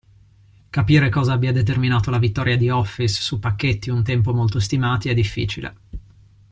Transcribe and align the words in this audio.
Capire 0.71 1.09
cosa 1.09 1.33
abbia 1.33 1.51
determinato 1.51 2.09
la 2.09 2.17
vittoria 2.17 2.57
di 2.57 2.71
Office 2.71 3.21
su 3.21 3.37
pacchetti 3.37 3.91
un 3.91 4.01
tempo 4.03 4.33
molto 4.33 4.59
stimati 4.59 5.09
è 5.09 5.13
difficile. 5.13 5.75